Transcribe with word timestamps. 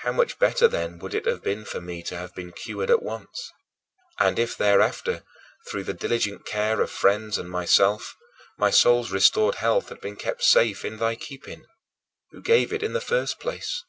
How 0.00 0.12
much 0.12 0.38
better, 0.38 0.66
then, 0.66 0.98
would 1.00 1.12
it 1.12 1.26
have 1.26 1.42
been 1.42 1.66
for 1.66 1.78
me 1.78 2.02
to 2.04 2.16
have 2.16 2.34
been 2.34 2.52
cured 2.52 2.88
at 2.88 3.02
once 3.02 3.52
and 4.18 4.38
if 4.38 4.56
thereafter, 4.56 5.24
through 5.68 5.84
the 5.84 5.92
diligent 5.92 6.46
care 6.46 6.80
of 6.80 6.90
friends 6.90 7.36
and 7.36 7.50
myself, 7.50 8.16
my 8.56 8.70
soul's 8.70 9.10
restored 9.12 9.56
health 9.56 9.90
had 9.90 10.00
been 10.00 10.16
kept 10.16 10.42
safe 10.42 10.86
in 10.86 10.96
thy 10.96 11.16
keeping, 11.16 11.66
who 12.30 12.40
gave 12.40 12.72
it 12.72 12.82
in 12.82 12.94
the 12.94 12.98
first 12.98 13.38
place! 13.38 13.84